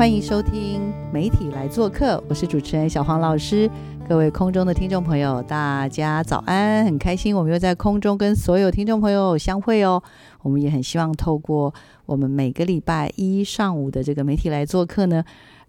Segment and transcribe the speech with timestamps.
[0.00, 3.70] 欢迎收听媒体来做客，我是主持人小黄老师。
[4.08, 6.82] 各位空中的听众朋友，大家早安！
[6.86, 10.02] 很开心我们又在空中跟所有听众朋友相会哦。
[10.40, 11.74] 我们也很希望透过
[12.06, 15.22] 我们每个礼拜一上午的这个媒体来做客呢，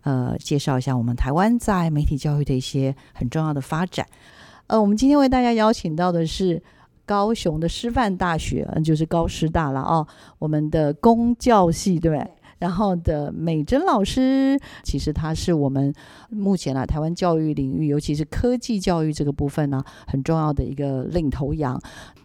[0.04, 4.06] 呃，介绍一下我们台湾在媒体教育的一些很重要的发展。
[4.68, 6.64] 呃，我们今天为大家邀请到的是
[7.06, 10.08] 高雄的师范大学，嗯，就是高师大了哦，
[10.40, 12.32] 我们的公教系，对不对？
[12.62, 15.92] 然后的美珍老师，其实他是我们
[16.30, 21.82] 目前啊台湾教育领域，尤其是科技教育这个部分呢，很重要的一个领头羊。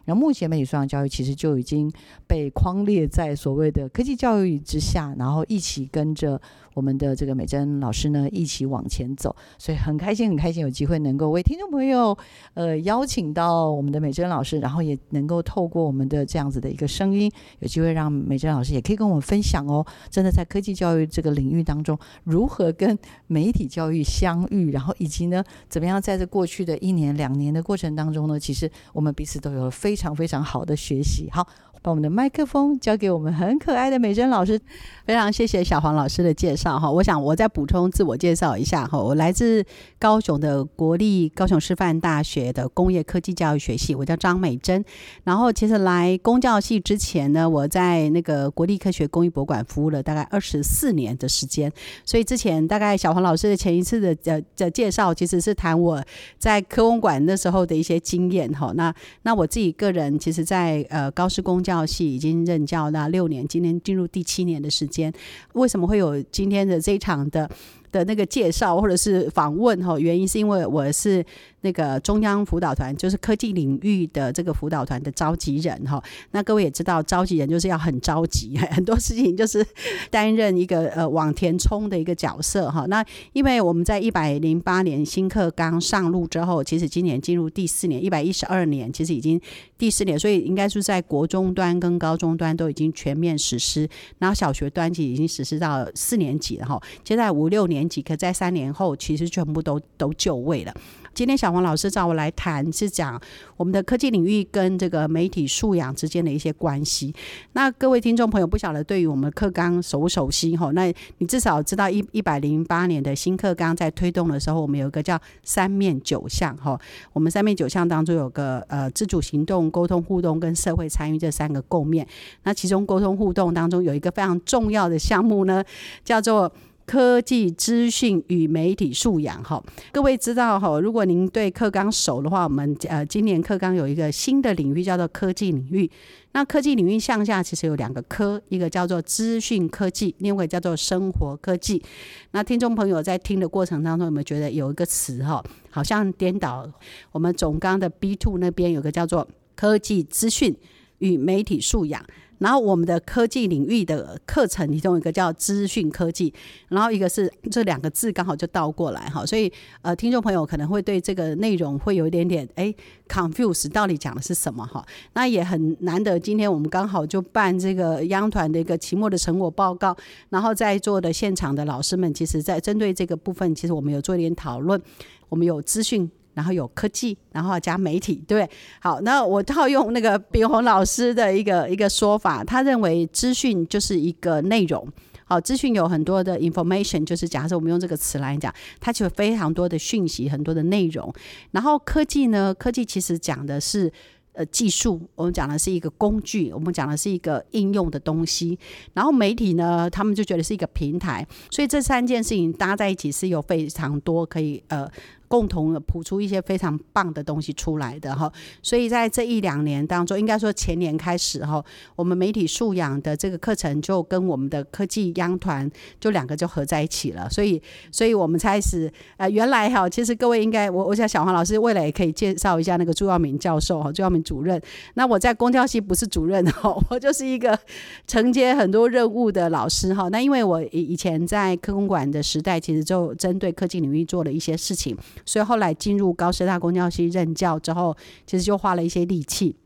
[0.07, 1.93] 然后目前媒体素养教育其实就已经
[2.27, 6.41] 被框列在所谓的科技教育之下，然后一起跟着
[6.73, 9.35] 我们的这个美珍老师呢一起往前走。
[9.59, 12.17] 所以很开心，很开心有机会能够为听众朋友
[12.55, 19.85] 呃邀请到我们的美珍老师，然后也能够透过我们的这样子的一个声音，有机会让美珍老师也可以跟我们分享哦。
[20.09, 22.97] 真的在科技教育这个领域当中，如何跟
[23.27, 31.49] 媒体教育相遇，然后以及呢怎么样在这过去的一年两年的过程当中呢，其实我们彼此都有非非常非常好的学习，好，
[31.87, 34.61] 把我们的麦克风交给我们很可爱的美珍老师。
[35.05, 39.65] 非常谢谢小黄老师的介绍哈，我想我再补充自我介绍一下哈，我来自
[40.01, 44.85] 高雄的国立高雄师范大学的工业科技教育学系，我叫张美珍。
[45.23, 51.71] 然后其实来工教系之前呢，我在那个国立科学工艺博物馆服务了大概二十四年的时间，
[52.05, 56.03] 所以之前大概小黄老师的前一次的呃的介绍，其实是谈我
[56.37, 58.73] 在科工馆那时候的一些经验哈。
[58.75, 64.87] 那那我自己个人其实，在呃高师工教系已经任教那六年，今年进入第七年的时。
[64.87, 65.13] 间
[65.55, 67.51] 为什么会有今天的这一场的
[67.91, 69.99] 的那个介绍或者是访问哈？
[69.99, 71.23] 原因是因为我是。
[71.67, 76.01] 那个中央辅导团就是科技领域的这个辅导团的召集人哈，
[76.31, 79.67] 那各位也知道，召集人就是要很着急， 很多事情就是
[80.09, 82.87] 担任一个呃往前冲的一个角色哈。
[82.87, 89.41] 那因为我们在一百零八年新课纲上路之后，其实今年进入第四年，一百一十二年，其实已经
[89.77, 93.89] 第四年，所以应该是在国中端跟高中端都已经全面实施，
[94.21, 96.81] 然后小学端其实已经实施到四年级了哈。
[97.03, 100.73] 接在五六年级，可在三年后，其实全部都都就位了。
[101.17, 103.19] 今天小黄老师找我来谈，是讲
[103.57, 107.11] 我们的科技领域跟这个媒体素养之间的一些关系。
[107.55, 110.71] 那各位听众朋友，不晓得对于我们课纲熟不熟悉哈？
[110.73, 116.79] 那你至少知道一一百零八年的新课纲在推动的时候，我们有一个叫三面九项哈。
[117.15, 122.07] 我们三面九项当中有个呃自主行动、沟通互动跟社会参与这三个构面。
[122.43, 125.65] 那其中沟通互动当中有一个非常重要的项目呢，
[126.05, 126.53] 叫做。
[126.87, 129.61] 科技资讯与媒体素养，哈，
[129.93, 135.91] 各位知道哈，如果您对课纲熟的话，我们呃今年课纲有一个新的领域叫做科技领域。
[136.31, 141.83] 那科技领域向下其实有两个科，一个叫做资讯科技，另外叫做生活科技。
[142.31, 146.71] 那听众朋友在听的过程当中，有没有觉得有一个词哈，好像颠倒？
[147.11, 149.27] 我们总纲的 B two 那边有个叫做
[149.57, 150.55] 科技资讯
[150.99, 152.05] 与媒体素养。
[152.39, 156.33] 然后我们的科技领域的课程，其中一个叫资讯科技，
[156.69, 159.51] 然后一个是这两个字刚好就倒过来哈，所以
[159.83, 162.75] 呃，听众朋友可能会对这个内容会有一点点哎
[163.09, 164.85] confuse，到底讲的是什么哈？
[165.15, 169.97] 那也很难得，今天我们刚好就办这个央团的一个期末的成果报告，
[170.29, 174.81] 然后在座的现场的老师们，其实在针对这个部分，其实我们有做一点讨论，
[175.29, 176.11] 我们有资讯。
[176.37, 178.57] 然后有科技，然后加媒体，对不对？
[178.79, 184.87] 好，那我套用那个炳宏老师的一个一个说法，他认为资讯就是一个内容。
[185.25, 191.11] 好，资讯有很多的 information，就是假设我们用这个词来讲，它就有非常多的讯息，很多的内容。
[191.53, 193.91] 然后科技呢，科技其实讲的是。
[194.39, 198.59] 呃，技术我们讲的是一个工具，我们讲的是一个应用的东西。
[198.93, 201.27] 然后媒体呢，他们就觉得是一个平台。
[201.51, 204.87] 所以这三件事情搭在一起是有非常多可以呃
[205.29, 208.33] 共同地谱出一些非常棒的东西出来的哈。
[208.63, 211.65] 所以在这一两年当中，应该说前年开始哈，
[211.95, 215.71] 我们媒体素养的这个课程就跟我们的科技央团
[216.01, 217.29] 就两个就合在一起了。
[217.31, 224.61] 所以，所以我们开始呃，原来哈，其实各位应该我我想小黄老师未来也可以介绍一下那个朱耀明教授哈，朱耀明主任。
[224.95, 227.59] 那我在公教系不是主任哈， 我就是一个
[228.07, 230.09] 承接很多任务的老师哈。
[230.09, 237.97] 那因为我以以前在科工馆的时代，其实就针对科技领域做了一些事情，所以后来进入高师大公教系任教之后，
[238.27, 239.57] 其实就花了一些力气，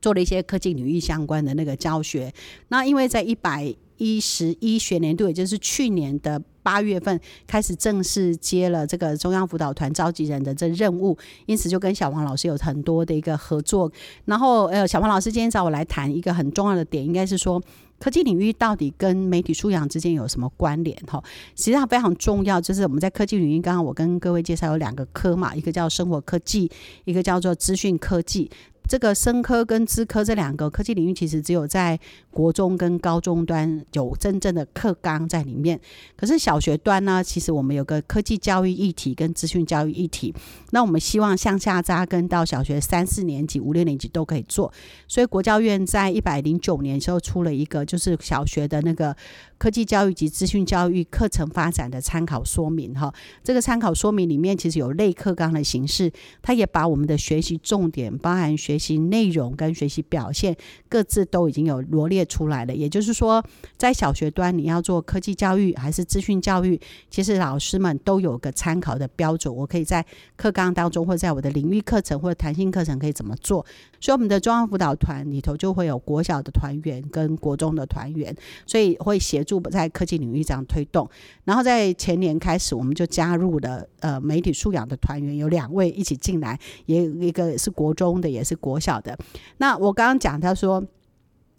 [0.00, 2.32] 做了一些科技领域相关的那个教学。
[2.68, 13.90] 那因为在一百一十一学年度，也就是去年的八月份开始正式接了这个中央辅导团召集人的这任务，因此就跟小黄老师有很多的一个合作。
[14.24, 17.62] 然后，呃，小黄老师今天找我来谈一个很重要的点，应该是说
[18.02, 20.96] 科技领域到底跟媒体素养之间有什么关联？
[21.06, 21.22] 哈，
[21.54, 26.68] 实际上非常重要，就是我们在科技领域，刚刚我跟各位介绍有两个科嘛，一个叫生活科技，
[27.04, 28.50] 一个叫做资讯科技。
[28.88, 31.98] 这个生科跟资科这两个科技领域，其实只有在
[32.32, 35.80] 国中跟高中端有真正的课纲在里面。
[36.16, 40.34] 可是小学端呢，其实我们有个科技教育议题跟资讯教育议题。
[40.72, 44.70] 那我们希望向下扎根到小学三四年级、五六年级都可以做。
[45.06, 49.14] 所以国教院在一百零九年时候出了一个，就是小学的那个
[49.58, 52.94] 科技教育及资讯教育课程发展的参考说明。
[52.94, 53.12] 哈，
[53.44, 56.10] 这个参考说明里面其实有类课纲的形式，
[56.40, 60.56] 它也把我们的学习重点，包含学习内容跟学习表现
[60.88, 62.74] 各自都已经有罗列出来了。
[62.74, 63.44] 也就是说，
[63.76, 66.80] 在小学端你要做科技教育还是资讯教育，
[67.10, 69.54] 其实老师们都有个参考的标准。
[69.54, 70.02] 我可以在
[70.34, 73.66] 课纲当中，或在我的领域课程或者弹性课程可以怎么做。
[74.00, 78.34] 所以我们的中央辅导团里头就会有国小的团员跟国中的团员，
[78.66, 81.08] 所以会协助在科技领域这样推动。
[81.44, 89.18] 然后在前年开始，我们就加入了呃媒体素养的团员，有两位一起进来，也有一个是国中的，也是国小的。
[89.58, 90.84] 那我刚刚讲他说。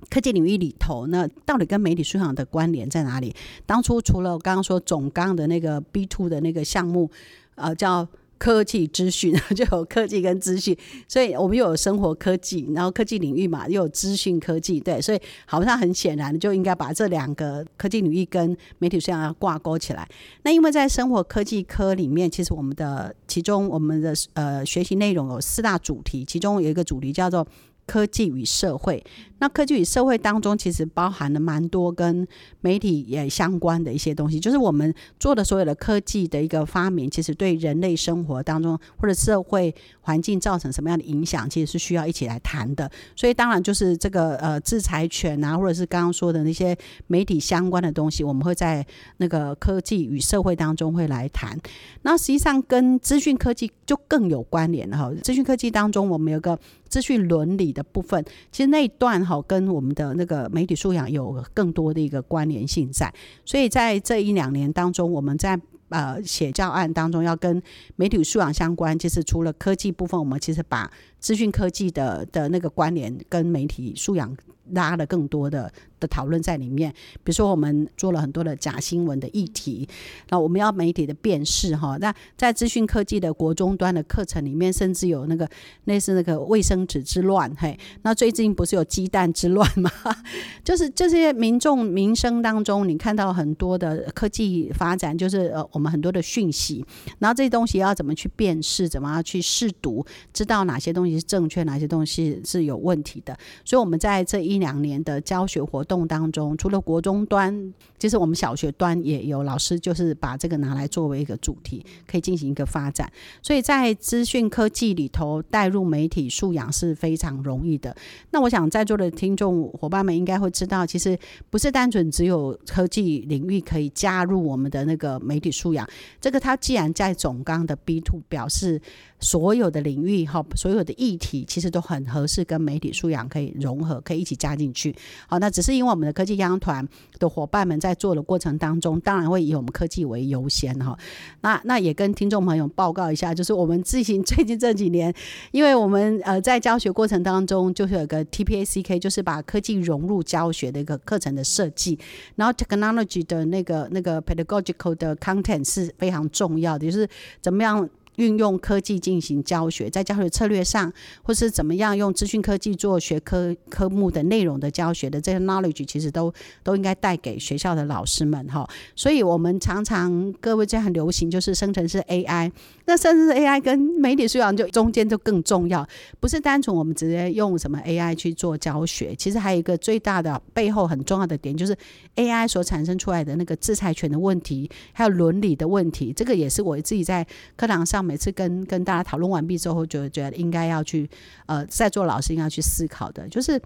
[0.09, 3.33] 科技领域里头，那到底跟媒体素养的关联在哪里？
[3.65, 7.09] 当初除了我刚刚说总纲的那个 B two 的那个项目，
[7.55, 8.05] 呃，叫
[8.43, 20.05] 科技资讯， 就有科技跟资讯，所以我们又有生活科技，然后科技领域嘛，又有资讯科技，对，所以好像很显然就应该把这两个科技领域跟媒体素养要挂钩起来。
[20.41, 27.47] 那因为在生活科技科里面，其实我们的其中我们的呃学习内容有四大主题，其中有一个主题叫做
[27.85, 29.03] 科技与社会。
[29.39, 32.25] 那科技与社会当中，其实包含了蛮多跟
[32.61, 42.89] 媒体也相关的一些东西，就是我们做的所有的科技的一个发明，其实对人类生活当中或者社会环境造成什么样的影响，其实是需要一起来谈的。
[43.17, 46.77] 所以当然就是这个呃制裁权啊，或者是刚刚说的那些
[47.07, 48.85] 媒体相关的东西，我们会在
[49.17, 51.59] 那个科技与社会当中会来谈。
[52.03, 55.11] 那实际上跟资讯科技就更有关联了哈。
[55.21, 56.57] 资讯科技当中，我们有个
[56.93, 59.33] 资讯伦理的部分，其实那一段哈。
[59.47, 63.11] 跟我们的那个媒体素养有更多的一个关联性在，
[63.43, 65.59] 所以在这一两年当中，我们在
[65.89, 67.61] 呃写教案当中要跟
[67.95, 70.89] 媒体素养相关，就是除了科技部分，我们其实把
[71.23, 74.35] 资讯科技的的那个关联跟媒体素养
[74.71, 75.71] 拉了更多的。
[76.03, 76.91] 的讨论在里面，
[77.23, 79.87] 比如说我们做了很多的假新闻的议题，
[80.29, 81.97] 那我们要媒体的辨识哈。
[82.01, 85.49] 那在资讯科技的国中端的课程里面，甚至有那个
[85.85, 89.89] 类似那个卫生纸之乱，嘿，那最近不是有鸡蛋之乱吗？
[90.61, 96.85] 就是这些民众民生当中，你看到很多的科技发展，就是呃我们很多的讯息，
[97.19, 103.33] 然后这些东西要怎么去辨识，怎么样去试读，知道哪些东西是正确，哪些东西是有问题的。
[103.63, 105.93] 所以我们在这一两年的教学活动。
[105.93, 113.07] 动当中，除了国中端，其实我们小学端也有老师，就是把这个拿来作为一个主题，可以进行一个发展。
[113.43, 117.95] 所以在资讯科技里头带入媒体素养是非常容易的。
[118.31, 121.15] 那我想在座的听众伙伴们应该会知道，其实
[121.51, 125.87] 不是单纯只有科技领域可以加入我们的那个媒体素养。
[126.19, 128.81] 这个它既然在总纲的 B two 表示。
[129.19, 134.95] 所有的领域哈，所有的议题其实都很合适跟媒体素养可以融合，可以一起加进去。
[135.27, 136.87] 好，那只是因为我们的科技央团
[137.19, 140.97] 的伙伴们在做的过程当中，当然会以我们科技为优先哈。
[141.41, 145.13] 那那也跟听众朋友报告一下，就是我们自行最近这几年，
[145.51, 151.99] 因为我们呃在教学过程当中，就是有个 TPACK，就是把科技融入教学的一个课程的设计，
[152.35, 157.07] 然后 technology 的那个那个 pedagogical 的 content 是非常重要的，就是
[157.41, 157.89] 怎么样。
[158.17, 160.91] 运用科技进行教学，在教学策略上，
[161.21, 168.67] 或是怎么样用资讯科技做学科科目的内容的教学的这些 knowledge，其实都都应该带给学校的老师们哈。
[168.95, 172.51] 所以，我们常常各位这样很流行，就是生成式 AI。
[172.85, 175.87] 那生成式 AI 跟媒体素养就中间就更重要，
[176.19, 181.75] 不是单纯我们直接用什么 AI 去做教学，其实还有一个最大的背后很重要的点，就是
[182.17, 186.11] AI 所产生出来的那个制裁权的问题，还有伦理的问题。
[186.13, 191.09] 这个也是我自己在课堂上每次跟跟大家讨论完毕之后，就觉得应该要去
[191.45, 193.61] 呃，在座老师应该去思考的，就是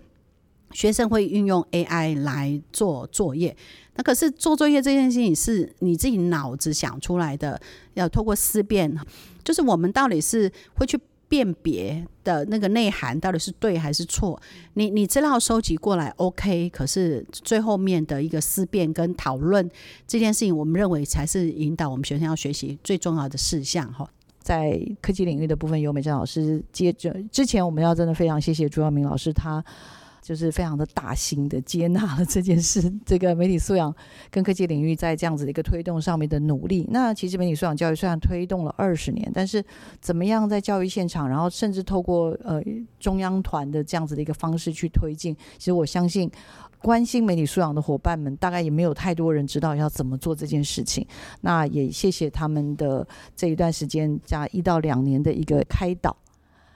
[0.71, 3.55] 学生会运用 AI 来做作业。
[3.95, 7.59] 那可是做作业这件事情是你自己脑子想出来的，
[7.95, 8.95] 要透过思辨，
[9.43, 14.39] 就是我们到底是会去辨别的那个内涵到底是对还是错？
[14.75, 19.69] 你你资料收集过来 OK，可是最后面的一个思辨跟讨论
[20.07, 24.09] 这件事情，我们认为才是引导我们学生要学习最重要的事项哈。
[24.47, 29.61] 在科技领域的部分，由美珍老师接着之前，我们要真的非常谢谢朱耀明老师他。
[30.19, 33.95] 就是非常的大心的接纳了这件事，这个媒体素养
[34.29, 36.85] 跟科技领域在这样子的一个推动上面的努力。
[36.89, 39.63] 那其实媒体素养教育虽然推动了二十年，但是
[40.01, 42.61] 怎么样在教育现场，然后甚至透过呃
[42.99, 46.29] 中央团的这样子的一个方式去推进，其实我相信
[46.87, 51.05] 关心媒体素养的伙伴们，大概也没有太多人知道要怎么做这件事情。
[51.41, 56.15] 那也谢谢他们的这一段时间加一到两年的一个开导。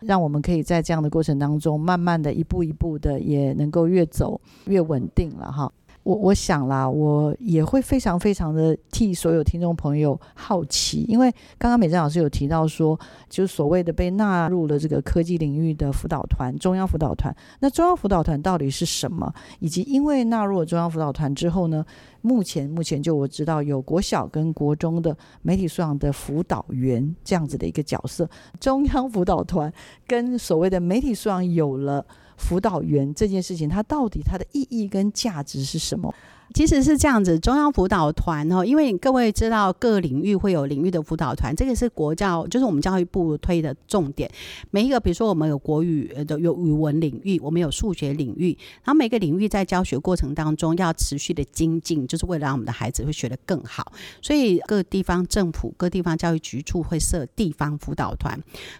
[0.01, 5.71] 让我们可以在这样的过程当中，慢慢的一步一步的，也能够越走越稳定了哈。
[6.03, 17.35] 我我想啦，我也会非常非常的替所有听众朋友好奇，因为刚刚美珍老师有提到说，就是所谓的被纳入了这个科技领域的辅导团，中央辅导团。
[17.59, 19.31] 那中央辅导团到底是什么？
[19.59, 21.85] 以及因为纳入了中央辅导团之后呢，
[22.21, 28.27] 目前目前就我知道有国小跟国中的媒体素养的辅导员这样子的一个角色，
[28.59, 29.71] 中央辅导团
[30.07, 32.03] 跟所谓的媒体素养有了。
[32.41, 36.13] 辅导员这件事情，它到底它的意义跟价值是什么？
[36.53, 44.29] 其实是这样子，中央辅导团哦，因为各位知道各领域会有领域的辅导团，这个是国教，就是我们教育部推的重点。
[44.69, 53.91] 每一个，比如说我们有国语的，有语文领域，我们有数学领域，然后每个领域在教学过程当中要持续的精进，就是为了让我们的孩子会学得更好。
[54.21, 58.37] 所以各地方政府、各地方教育局处会设地方辅导团，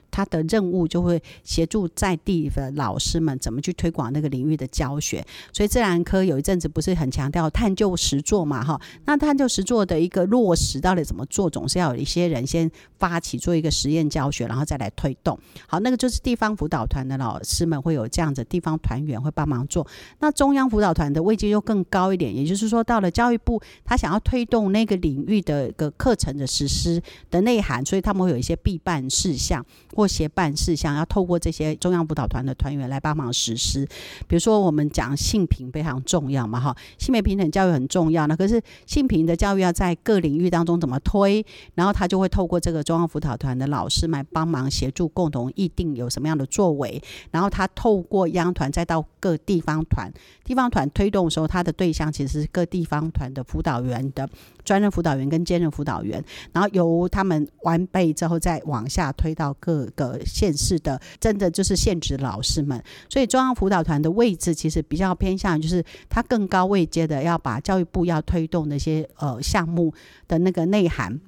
[0.10, 5.25] 他的任务就会协助在地的老师们怎么去推广那个领域的教学。
[5.54, 7.50] 所以自然科有一阵子不是很强调。
[7.62, 15.38] 探究实做嘛，哈，那探究实做的一个落实到底怎么做，总是要有一些人先发起做一个实验教学，然后再来推动。
[15.68, 19.86] 好，那个就是地方辅导团的老师们会有这样子，地方团员会帮忙做。
[20.22, 27.00] 那中央辅导团的位阶又更高一点，也就是说，到了教育部，他想要推动那个领域的一个课程的实施
[27.30, 29.63] 的内涵，所以他们会有一些必办事项
[29.96, 33.88] 或协办事项，要透过这些中央辅导团的团员来帮忙实施。
[34.27, 38.36] 比如说，我们讲性平非常重要嘛，哈，性别平教育很重要，呢？
[38.36, 41.45] 可是性平的教育要在各领域当中怎么推，
[41.75, 50.12] 然后他就会透过这个中央辅导团的老师来帮忙协助，共同议定有什么样的作为，然后他透过央团再到各地方团，
[50.43, 54.29] 地方团推动的时候，他的对象其实是各地方团的辅导员的
[54.63, 67.38] 专任辅导员跟兼任辅导员，然后由他们完备之后再往下推到各个县市的，真的就是现职老师们，所以中央辅导团的位置其实比较偏向就是他更高位阶的要。
[67.44, 69.91] 把教育部要推动那些呃项目
[70.27, 71.20] 的那个内涵，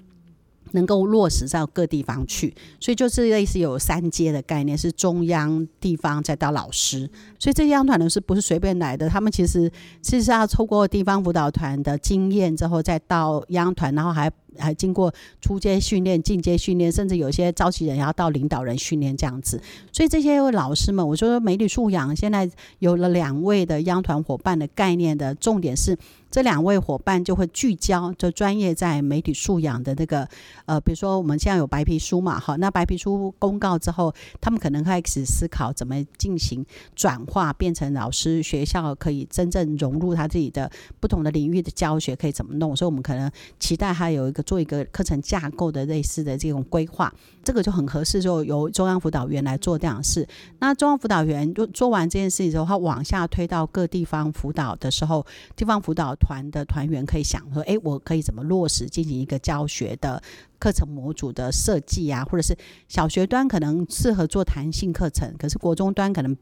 [0.73, 7.09] 能够落实到各地方去，所以就是类似有三阶的概念，是中央、地方再到老师。
[7.39, 9.09] 所以这些央团呢是不是随便来的？
[9.09, 14.31] 他们其实其实要透过地方辅导团的经验之后，再到央团，然后还。
[14.57, 19.61] 还经过初阶训练、进阶训练，甚至有些召集人要到领导人训练这样子。
[19.91, 25.97] 所以这些老师们，我说媒体素养现在有了两位的央团伙伴的概念的重点是，
[26.29, 30.27] 这两位伙伴就会聚焦，就专业在媒体素养的那个
[30.65, 36.63] 呃，比如说我们现在有白皮书嘛，好，那白皮书公告之后，他们可能开始思考怎么进行
[36.95, 42.75] 转化，变成老师学校可以真正融入他自己的不同的领域的教学可以怎么弄。
[42.75, 44.42] 所以我们可能期待他有一个。
[44.43, 50.27] 做一个课程架构的类似的这种规划，这个就很合适，就由中央辅导员来做这样的事。
[50.59, 60.21] 那中央辅导员就做完这件事情之后，他往下推到各地方辅导的时候，地方辅导团的团员可以想说：，哎，我可以怎么落实进行一个教学的？
[60.63, 62.55] 课程模组的设计啊，或者是
[62.87, 66.33] 小学端可能适合做弹性课程，可是国中端可能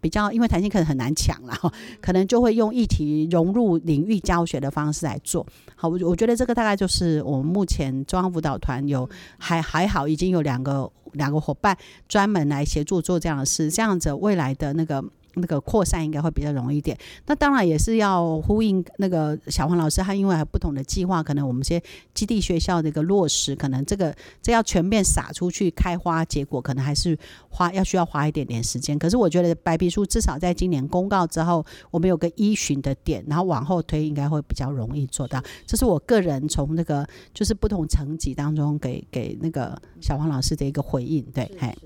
[0.00, 1.54] 比较因为弹性课程很难抢了，
[2.00, 5.46] 可能就会用议题融入领域教学的方式来做。
[5.76, 9.08] 好，我我觉得这个大概就是我们目前中央辅导团有
[9.38, 11.76] 还还好，已经有两个两个伙伴
[12.08, 15.04] 专门来协助做这样的事，这样子未来的那个。
[15.38, 16.96] 那个扩散应该会比较容易一点。
[17.26, 21.82] 那当然也是要呼应那个小黄老师，他因为还有不同的计划，可能我们些
[22.14, 27.18] 基地学校的一个落实，可能这个这要全面撒出去开花结果，可能还是
[27.48, 28.98] 花要需要花一点点时间。
[28.98, 35.42] 可是我觉得白皮书至少在今年公告之后，我们有个依循的点，然后往后推应该会比较容易做到。
[35.66, 41.76] 这是我个人从那个就是不同层级当中给给那个小黄老师的一个回应，对，哎。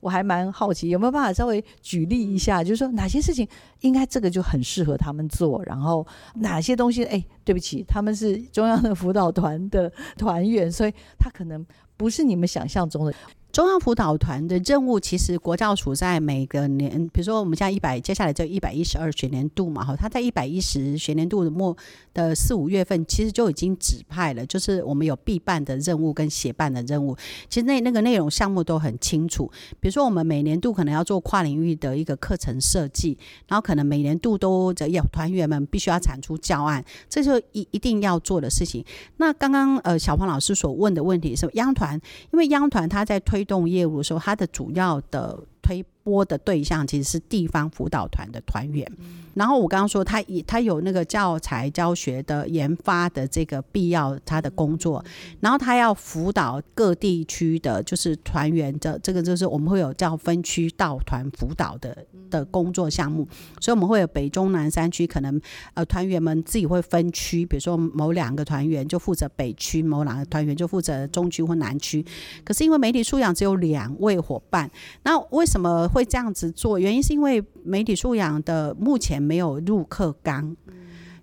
[0.00, 3.46] 我还蛮好奇，有没有办法稍微举例一下，就是说哪些事情
[3.80, 11.64] 应该这个就很适合他们做，然后哪些东西，哎，对不起，他们是中央的辅导团的团员，所以他可能
[11.96, 13.14] 不是你们想象中的。
[13.52, 21.76] 中央辅导团的任务，其实国教署在每个年，比如说我们现在一百，接下来就一百一十二学年度嘛，哈，他在一百一十学年度的末
[22.14, 27.16] 的四五月份，其实就已经指派了，就是我们有必办的任务跟协办的任务，
[27.48, 29.50] 其实那那个内容项目都很清楚。
[29.80, 38.84] 比如说我们每年度可能要做跨领域的一个课程设计，然后可能每年度都要团员们必须要产出教案，这就一一定要做的事情。
[39.16, 42.00] 那刚刚呃小黄老师所问的问题是央团，
[42.32, 43.39] 因为央团他在推。
[43.40, 45.84] 推动业务的时候，它的主要的推。
[46.02, 48.90] 播的对象其实是地方辅导团的团员，
[49.34, 55.04] 然后我刚刚说他以他有那个教材教学的研发的这个必要，他的工作，
[55.40, 61.96] 然后他要辅导各地区的就是团员的这个就是我们会有叫分区到团辅导的
[62.30, 63.28] 的工作项目，
[63.60, 65.38] 所以我们会有北中南三区，可能
[65.74, 72.04] 呃团员们自己会分区，比如说某两个团员就负责北区，某两个团员就负责中区或南区，
[72.42, 74.68] 可是因为媒体素养只有两位伙伴，
[75.02, 75.59] 那为什么？
[75.60, 80.56] 么会这样子做，原因是因为媒体素养的目前没有入课纲，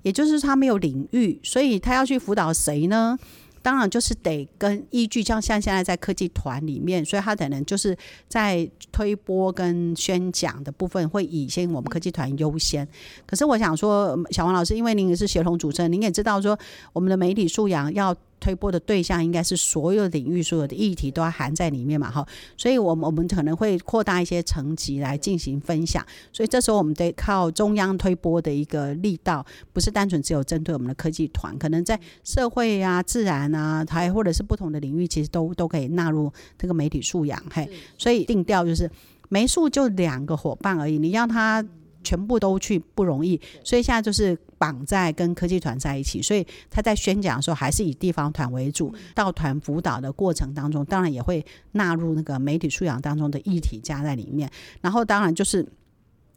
[0.04, 3.18] 也就是他没有领域，所以他要去辅导谁呢？
[3.64, 7.98] 当然就是得跟依据，像像现在在科技团里面，所以他可能就是
[8.30, 12.88] 在推播跟宣讲的部分会以先我们科技团优先。
[13.26, 16.58] 可是我想说，小王老师，因为您也是协同主持人，您也知道说
[16.94, 18.16] 我们的媒体素养要。
[18.40, 22.26] 推播的对象应该是所有领域、所有的议题都要含在里面嘛，哈，
[22.56, 38.90] 所以，我们我们可能会扩大一些层级来进行分享，所以这时候我们得靠中央推播的一个力道，不是单纯只有针对我们的科技团，可能在社会啊、自然啊，还或者是不同的领域，其实都都可以纳入这个媒体素养，嘿，所以定调就是
[39.30, 41.66] 媒素就两个伙伴而已，你让他。
[42.08, 48.96] 全部都去不容易，所以现在就是绑在跟科技团在一起，所以他在宣讲的时候还是以地方团为主。
[49.14, 54.50] 到团辅导的过程当中，当然也会纳入那个媒体素养当中的议题加在里面。
[54.80, 55.68] 然后当然就是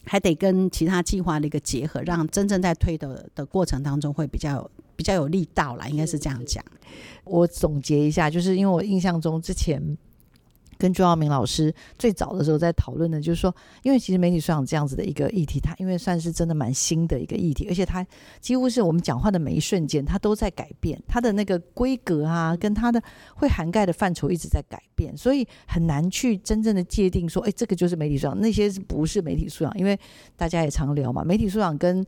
[0.04, 6.64] 还得跟其他计划的一个结合，让真正在推的的过程当中会比较有比较有力道啦，应该是这样讲。
[7.24, 9.96] 我总结一下，就是因为我印象中之前。
[10.80, 18.04] 跟朱耀明老师最早的时候在讨论的，就是说，因为其实媒体素养这样子的一个议题，它因为算是真的蛮新的一个议题，而且它
[18.40, 23.02] 几乎是我们讲话的每一瞬间，它都在改变，它的那个规格啊，跟它的
[23.34, 29.98] 会涵盖的范畴一直在改变，所以很难去真正的界定说，哎，这个就是媒体素养，那些是不是媒体素养，因为
[30.34, 32.02] 大家也常聊嘛，媒体素养跟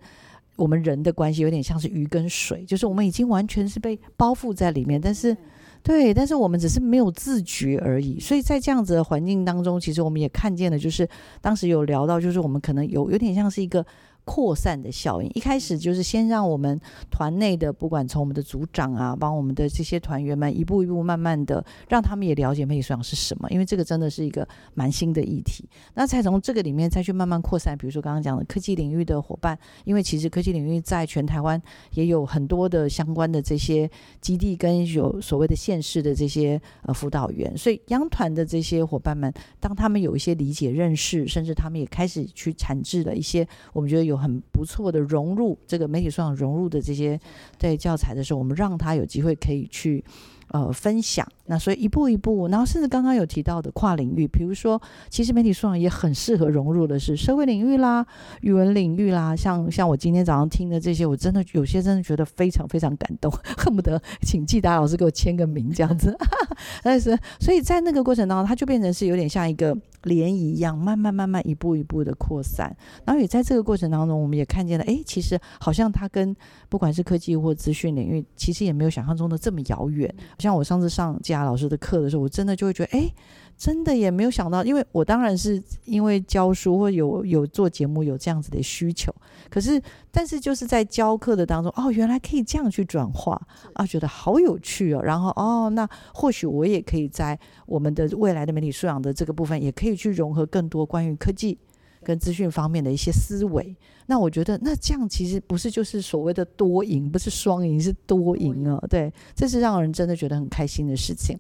[0.57, 5.37] 我们人的关系有点像是鱼跟水，就是我们已经完全是被包覆在里面，但是。
[5.83, 11.09] 对，但是我们只是没有自觉而已，所以在这样子的环境当中，其实我们也看见了，就是
[11.41, 13.85] 当时有聊到，就是我们可能有有点像是一个。
[14.25, 16.81] 扩散的效应，一开始就是先让我们
[17.11, 25.69] 团内的，不管从我们的组长啊，帮我们的这些团员们，一步一步慢慢的，让他们也了解媒体素养是什么，因为这个真的是一个蛮新的议题。
[25.95, 31.61] 那才从这个里面再去慢慢扩散，比如说刚刚讲的科技领域的伙伴，因为其实科技领域在全台湾
[31.95, 44.12] 也有很多的相关的这些基地跟有所谓的县市的这些呃辅导员，所以央团的这些伙伴们，当他们有一些理解认识，甚至他们也开始去产制了一些，我们觉得有。
[44.13, 47.19] 有很不错的融入这个媒体素养融入的这些
[47.59, 50.05] 对教材的时候，我们让他有机会可以去
[50.49, 51.27] 呃分享。
[51.47, 58.07] 那所以一步一步，然后甚至刚刚有提到的跨领域，比如说，其实媒体素养也很适合融入的是社会领域啦、
[58.43, 59.35] 语文领域啦。
[59.35, 66.17] 像像我今天早上听的这些，我真的有些真的觉得非常非常感动， 恨不得请季达老师给我签个名这样子。
[66.85, 69.77] 但是，所以在那个过程当中，它就变成是有点像一个。
[70.03, 72.77] 涟漪一样，慢慢慢慢一步一步的扩散。
[73.05, 76.35] 然后也在这个过程当中，我们也看见了，哎，其实好像它跟
[76.69, 80.13] 不管是科技或资讯领域，其实也没有想象中的这么遥远。
[80.39, 83.13] 像我上次上佳老师的课的时候，我真的就会觉得，哎。
[83.57, 89.15] 真的也没有想到，因为我当然是因为教书或有有做节目有这样子的需求，
[89.49, 93.41] 可是但是就是在教课的当中，哦，原来可以这样去转化
[93.75, 95.01] 啊，觉得好有趣哦。
[95.03, 101.57] 然后哦，那或许我也可以在我们的未来的媒体素养的这个部分，也可以去融合更多关于科技
[102.03, 103.77] 跟资讯方面的一些思维。
[104.07, 108.83] 那我觉得那这样其实不是就是所谓的多赢，不是双赢，是多赢啊。
[108.91, 111.39] 对，这是让人真的觉得很开心的事情。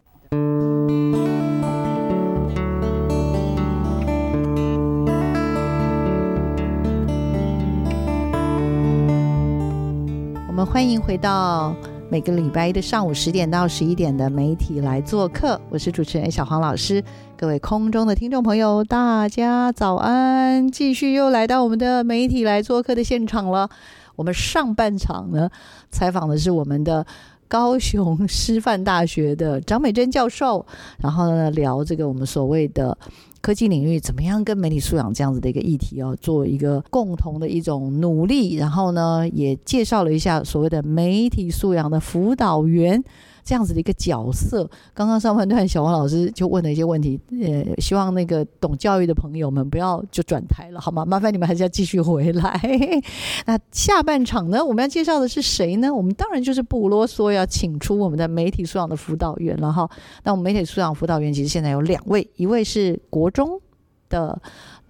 [10.64, 11.74] 欢迎回到
[12.08, 17.02] 每个礼拜一的上午十点到十一点的媒体来做客，我是主持人小黄老师。
[17.36, 20.70] 各位空中的听众朋友，大家早安！
[20.70, 23.68] 继续又来到我们的媒体来做客的现场了。
[24.14, 25.50] 我们上半场呢，
[25.90, 27.04] 采访的是我们的
[27.48, 30.64] 高雄师范大学的张美珍教授，
[30.98, 32.96] 然后呢聊这个我们所谓的。
[33.42, 43.02] 科技领域怎么样跟媒体素养这样子的一个议题哦，做一个共同的一种努力，然后呢，也介绍了一下所谓的媒体素养的辅导员。
[43.44, 51.04] 这样子的一个角色，刚刚上半段小王老师就问了一些问题，呃，希望那个懂教育的朋友们不要就转台了，好吗？
[51.04, 52.60] 麻烦你们还是要继续回来。
[53.46, 55.92] 那下半场呢，我们要介绍的是谁呢？
[55.92, 59.88] 我们当然就是不啰嗦，要请出我们的媒体素养的辅导员了哈。
[60.22, 63.60] 那我们媒体素养辅导员其实现在有两位，一位是国中
[64.08, 64.40] 的。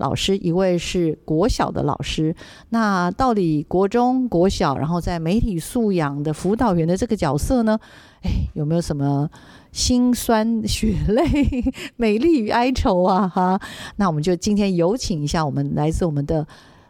[0.03, 2.35] 老师一位是国小的老师，
[2.71, 7.79] 那到底国中、国小，然后在媒体素养的辅导员的这个角色呢？
[8.23, 9.31] 哎，有没有什么
[9.71, 11.23] 辛酸血泪、
[11.95, 13.29] 美丽与哀愁啊？
[13.29, 13.61] 哈，
[13.95, 16.45] 那我们就今天有请一下我们来自我们的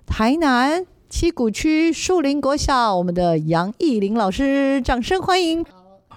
[0.07, 5.62] 台南七股区树林国小我们的杨艺林老师，掌声欢迎。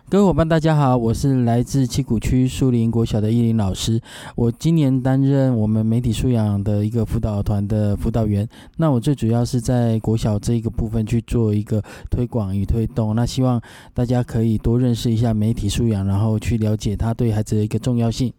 [0.07, 3.99] 各位伙伴，大家好，我是来自七股区树林国小的依林老师。
[4.35, 8.47] 我今年担任我们媒体素养的一个辅导团的辅导员。
[8.77, 13.15] 那我最主要是在国小这一个部分去做一个推广与推动。
[13.15, 13.59] 那希望
[13.95, 18.31] 大家可以多认识一下媒体素养，然后去了解它对孩子的一个重要性。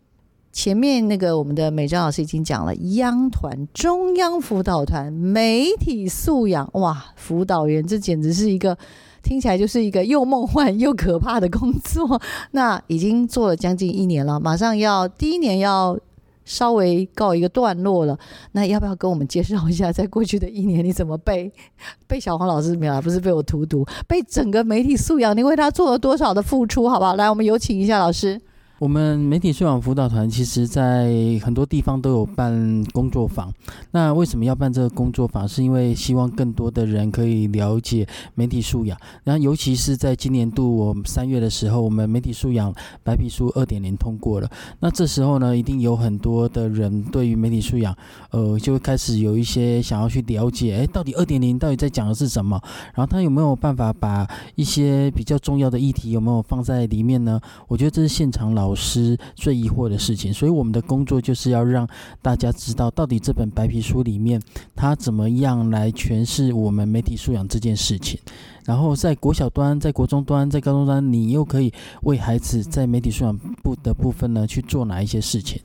[0.52, 8.78] 前面那个我们的美章老师已经讲了，央团中央辅导团媒体素养，哇，辅导员这简直是一个。
[9.26, 12.20] 听起来就是一个又梦幻又可怕的工作。
[12.52, 15.98] 那已经做了将近一年了，马上要第一年要
[16.44, 18.16] 稍微告一个段落了。
[18.52, 21.52] 那要不要跟我们介绍一下，在过去的一年你怎么被
[22.06, 23.02] 被小黄老师没有？
[23.02, 26.88] 不是被我荼毒，被整个媒体素养，你为他做了多少的付出？
[26.88, 27.16] 好不好？
[27.16, 28.40] 来，我们有请一下老师。
[28.78, 31.10] 我们媒体素养辅导团其实，在
[31.42, 33.50] 很多地方都有办工作坊。
[33.90, 35.48] 那为什么要办这个工作坊？
[35.48, 38.98] 是因为希望更多的人可以了解媒体素养。
[39.24, 42.70] 然后，尤其是在今年度，我们三月的时候，我们媒体素养
[43.02, 44.50] 白皮书二点零通过了。
[44.80, 47.96] 那这时候呢，一定有很多的人对于媒体素养，
[48.30, 52.60] 呃，就会开始有一些想要去了解，哎，到底二点零到底在讲的是什么？
[52.94, 57.40] 然后他有没有办法把一些比较重要的议题有没有放在里面呢？
[57.68, 58.65] 我觉得这是现场老。
[58.66, 61.86] 老师最疑惑的事情，所以我们的工作就是要让
[62.20, 64.42] 大家知道，到底这本白皮书里面
[64.74, 68.18] 它怎么样来诠释我们媒体素养这件事情。
[68.64, 75.60] 然后在国小端、在国中端、在高中端，你又可以为孩子在媒体素养部的部分呢去做哪一些事情？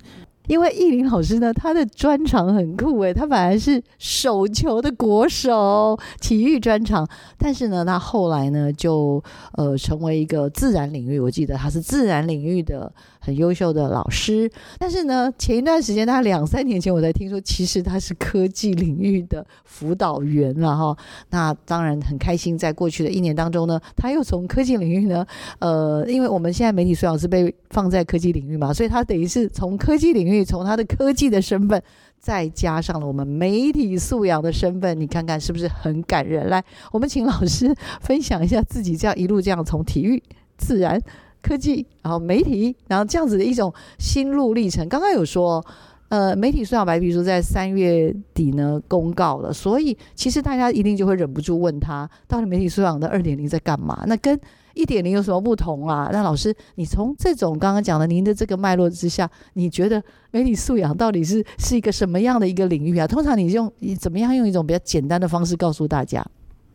[0.47, 9.23] 因为易林老师呢，他的专长很酷诶，他本来是手球的国手，体育专长，但是呢，他后来呢就
[9.53, 12.91] 呃成为一个自然领域，我记得他是自然领域的。
[13.23, 20.97] 很优秀的老师，但是呢，前一段时间，他两三年前我才听说，其实他是科技领域的辅导员了哈。
[21.29, 25.23] 那当然很开心，在过去的一年当中呢，他又从科技领域呢，
[25.59, 31.79] 呃，因为我们现在媒体素养是被放在科技领域嘛，所以他等于是从科技领域，从他的科技的身份，
[32.19, 36.49] 再加上了我们媒体素养的身份，你看看是不是很感人？
[36.49, 40.23] 来，我们请老师分享一下自己这样一路这样从体育、
[40.57, 40.99] 自然。
[41.41, 44.87] 科技，然后媒体，然后这样子的一种心路历程。
[44.87, 45.65] 刚刚有说，
[46.09, 54.03] 呃，媒体素养白皮书在三月底呢公告了，所以其实大家一定就会忍不住问他，到底媒体素养的二点零在干嘛？
[54.07, 54.39] 那跟
[54.73, 56.09] 一点零有什么不同啊？
[56.13, 60.01] 那老师，你从这种刚刚讲的您的这个脉络之下，你觉得
[60.31, 63.05] 媒体素养到底是是一个什么样的一个领域啊？
[63.05, 66.25] 通常你用你怎么样用一种比较简单的方式告诉大家？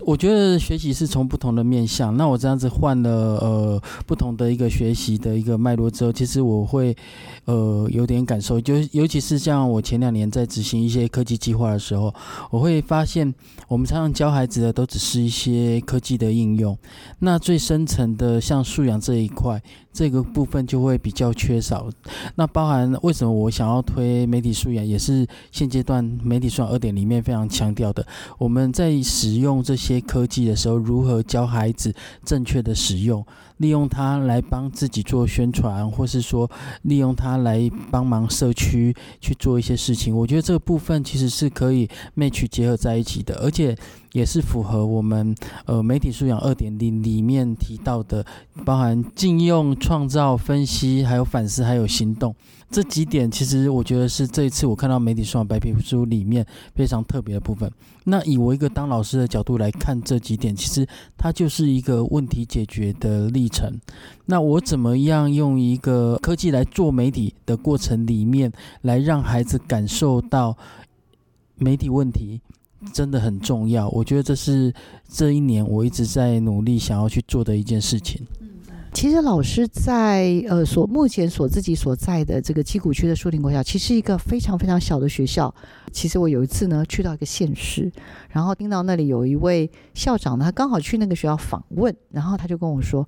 [0.00, 2.16] 我觉得学习是从不同的面向。
[2.16, 6.96] 那我这样子换了呃不同的一个学习的一个脉络之后，其实我会
[7.46, 12.14] 呃有点感受，就尤其是像我前两年在执行一些科技计划的时候，
[12.50, 13.34] 我会发现
[13.68, 16.76] 我们常常教孩子的都只是一些科技的应用，
[17.20, 19.62] 那最深层的像素养这一块。
[19.96, 21.88] 这个部分就会比较缺少。
[22.34, 28.06] 那包含为什么我想要推媒体素养，也是现阶段媒体素养二点里面非常强调的。
[28.36, 31.94] 我们在使用这些些科技的时候，如何教孩子
[32.24, 33.24] 正确的使用，
[33.58, 36.50] 利用它来帮自己做宣传，或是说
[36.82, 40.16] 利用它来帮忙社区去做一些事情。
[40.16, 43.76] 我觉得这个部分其实是可以 match 结合在一起的，而且。
[44.12, 45.34] 也是符合我们
[45.66, 48.24] 呃媒体素养二点零里面提到的，
[48.64, 52.34] 包含禁用、创造、分析，还有反思，还有行动
[52.70, 53.30] 这几点。
[53.30, 57.70] 其实我觉得是这一次我看到媒体素养白皮书里面非常特别的部分。
[58.04, 60.86] 那以我一个当老师的角度来看这几点，其实
[61.18, 63.72] 它就是一个问题解决的例历程。
[64.24, 68.50] 那我怎么样用一个科技来做媒体的过程里面，
[68.82, 70.56] 来让孩子感受到
[71.54, 72.40] 媒体问题？
[72.92, 74.72] 真的很重要，我觉得这是
[75.08, 78.26] 这一年我一直在努力想要去做的一件事情。
[78.92, 85.54] 其实老师在呃所目前所自己所在的这个七谷区的树林国小，其实一个非常非常小的学校。
[85.92, 87.92] 其实我有一次呢去到一个县市，
[88.30, 93.06] 然后听到那里有一位校长呢，他刚好去那个学校访问，然后他就跟我说：“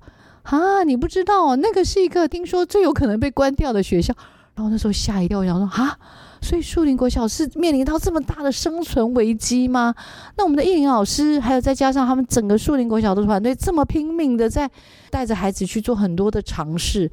[0.49, 4.13] 啊，你不知道，那个是一个听说最有可能被关掉的学校。”
[4.55, 5.97] 然后那时候吓一跳，我想说：“啊。”
[6.41, 9.93] 所以树林国小是面临到这么大的生存危机吗？
[10.37, 14.69] 那我们的艺林老师，还有再加上他们整个树林国小的团队，这么拼命的在
[15.09, 17.11] 带着孩子去做很多的尝试，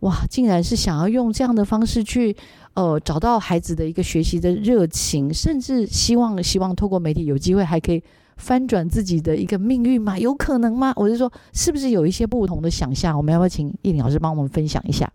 [0.00, 2.36] 哇，竟然是想要用这样的方式去，
[2.74, 8.02] 呃，找到孩子的一个学习的热情，甚至希望希望透过媒体有机会还可以
[8.36, 10.18] 翻转自己的一个命运吗？
[10.18, 10.92] 有可能吗？
[10.96, 13.16] 我是说，是不是有一些不同的想象？
[13.16, 15.10] 我们要不要请叶林老师帮我们分享一下？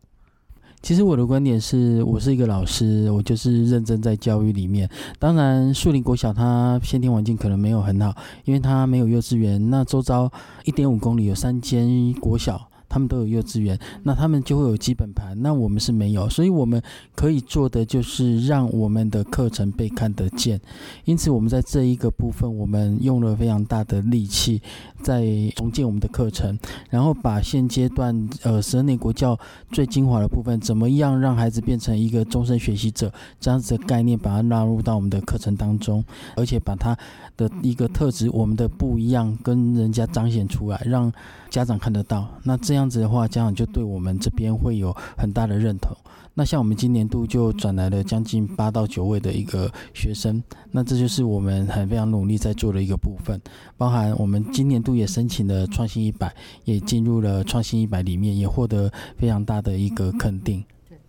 [0.81, 4.89] 其实我的观点是，我是一个老师，我就是认真在教育里面。
[5.19, 9.69] 当然，树林国小它先天环境可能没有很好，因为它没有幼稚园。
[9.69, 10.31] 那周遭
[10.65, 12.70] 一点五公里有三间国小。
[12.91, 16.81] 他们都有幼稚园，那他们就会有基本盘，那我们是没有，所以我们
[17.15, 20.59] 可以做的就是让我们的课程被看得见。
[21.05, 24.61] 因此，我们在这一个部分，我们用了非常大的力气
[25.01, 25.25] 在
[25.55, 29.39] 重建我们的课程，然后把现阶段呃十二年国教
[29.71, 36.03] 最精华的部分，怎么样让孩子变成一个终身学习者这样子的概念，把它纳入到我们的课程当中，
[36.35, 36.97] 而且把它
[37.41, 41.11] 的一个特质，我们的不一样跟人家彰显出来，让
[41.49, 42.29] 家长看得到。
[42.43, 42.91] 那这样。
[42.91, 45.95] 子的话，家长就对我们这边会有很大的认同。
[46.33, 53.39] 那像我们今年度就转来了将近八到九位的一个学生，那这就是我们很非常努力在做的一个部分。
[53.77, 60.61] 包含我们今年度也申请了创新一百，也进入了创新一百里面，也获得非常大的一个肯定。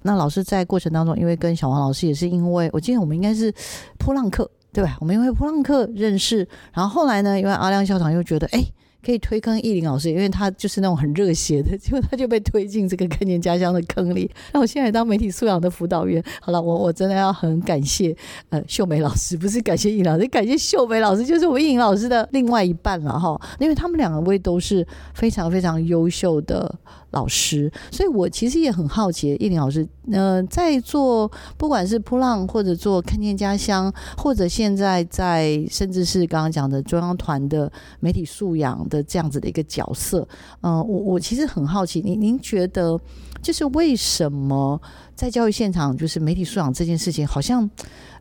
[0.03, 3.53] 那老师在过程当中，因为跟小王老师也是因为，我记得我们应该是
[3.99, 4.97] 波浪课，对吧？
[5.01, 8.65] 我们因为普朗克认识，然后后来呢，因为阿亮校长又觉得，哎。
[9.05, 14.31] 可以推坑艺林老师，因为他就是那种很热血的，结果他就被推进这个看见家乡的坑里。
[14.53, 18.17] 那我现在当媒体素养的辅导员，好了，我我真的要很感谢
[18.51, 26.73] 呃秀梅老师，不是感谢艺老师，感谢秀梅老师，就是我艺林老师的另外一半了哈，因为他们两位都是非常非常优秀的。
[27.13, 37.71] 老师，所以我其实也很好奇，叶林老师，呃，在做不管是扑浪，或者做看见家乡，或者现在在，甚至是刚刚讲的中央团的
[38.01, 40.27] 媒体素养的这样子的一个角色，
[40.63, 43.01] 嗯，我我其实很好奇，您您觉得，
[43.41, 44.81] 就是为什么
[45.15, 47.71] 在教育现场，就是媒体素养这件事情，好像？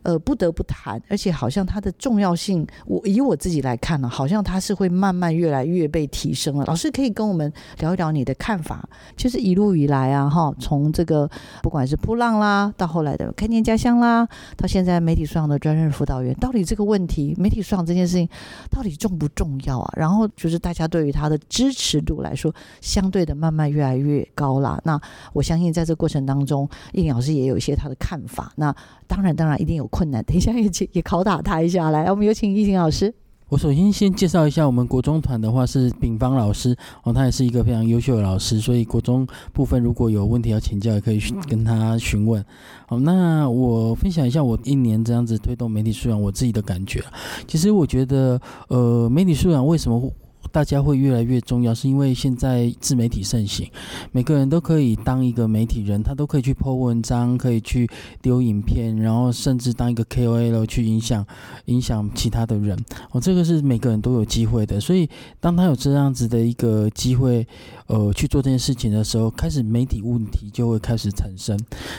[0.04, 6.66] 呃，不得不谈，而且好像它的重要性，我以我自己来看呢，好像它是会慢慢越来越被提升了。
[6.66, 8.84] 老师可以跟我们聊一聊你的看法，
[9.16, 11.30] 就是一路以来啊，哈，从这个
[11.62, 18.28] 不管是扑浪啦，到后来的看见家乡啦，到现在媒体素养的专任辅导员，到底这个问题，媒体素养这件事情
[18.72, 19.94] 到底重不重要啊？
[19.96, 24.82] 然后就是大家对于他的支持度来说，相对的慢慢越来越高啦。
[24.84, 25.00] 那
[25.32, 28.52] 我相信在这过程当中，叶老师也有一些他的看法。
[28.56, 29.88] 那当然，当然一定有。
[29.92, 31.92] 困难， 等一下也也拷打他一下。
[31.92, 33.14] 来，我们有请易婷老师。
[33.50, 36.74] 我首先先介绍一下，我们国中团的话是丙方老师
[37.04, 42.42] 哦，他也是一个非常优秀的老师，所以国中部分如果有问题要请教，也可以跟他询问。
[42.88, 47.04] 好，那我分享一下我一年这样子推动媒体素养我自己的感觉。
[47.46, 50.10] 其实我觉得，呃，媒体素养为什么？
[50.52, 53.70] 大家会越来越重要，是因为现在自媒体盛行，
[54.12, 57.90] 每个人都可以当一个媒体人，他都可以去 po 文章，可以去
[58.22, 61.26] 丢影片，然后甚至当一个 KOL 去影响
[61.66, 62.78] 影响其他的人。
[63.12, 65.10] 哦，这个是每个人都有机会的，所以
[65.40, 67.48] 当他有这样子的一个机会，
[67.88, 71.58] 呃，去做这件事情的时候，开始媒体问题就会开始产生。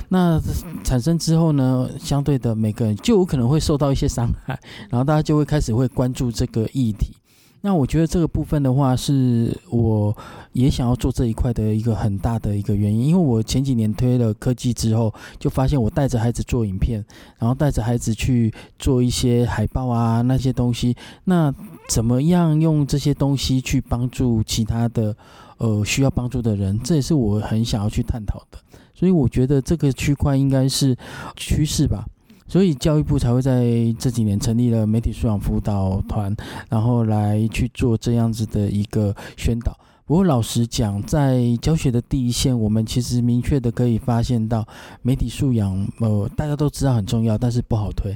[0.09, 0.41] 那
[0.85, 4.59] 产生之后呢，相对的每个人就有可能会受到一些伤害，
[4.91, 7.17] 然后大家就会开始会关注这个议题。
[7.65, 10.15] 那我觉得这个部分的话，是我
[10.53, 17.05] 也想要做这一块的一个很大的一个原因，因为我前几年推了科技之后，就发现我带着孩子做影片，
[17.39, 21.55] 然后带着孩子去做一些海报啊那些东西，那
[21.89, 25.17] 怎么样用这些东西去帮助其他的
[25.59, 28.59] 呃需要帮助的人，这也是我很想要去探讨的。
[28.93, 30.97] 所以我觉得这个区块应该是
[31.37, 32.05] 趋势吧。
[32.53, 33.65] 所以教育部才会在
[33.99, 36.37] 这几年成立了媒体素养辅导团，
[36.69, 39.75] 然后来去做这样子的一个宣导。
[40.05, 44.69] 不过老实讲，在教学的第一线，我们其实明确的可以发现到，
[45.01, 48.15] 媒体素养，呃，大家都知道很重要，但是不好推